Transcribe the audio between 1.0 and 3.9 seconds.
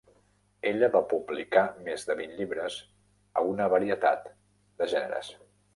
publicar més de vint llibres, a una